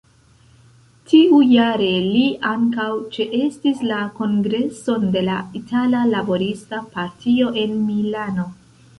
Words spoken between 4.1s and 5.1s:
kongreson